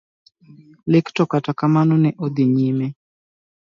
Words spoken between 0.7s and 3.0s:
Lek to kata kamano ne odhi nyime.